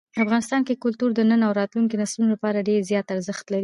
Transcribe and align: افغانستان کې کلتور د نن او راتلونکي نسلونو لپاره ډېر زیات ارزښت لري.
افغانستان 0.23 0.61
کې 0.67 0.81
کلتور 0.83 1.09
د 1.15 1.21
نن 1.29 1.41
او 1.47 1.51
راتلونکي 1.59 1.95
نسلونو 2.01 2.33
لپاره 2.35 2.65
ډېر 2.69 2.79
زیات 2.89 3.07
ارزښت 3.15 3.45
لري. 3.49 3.59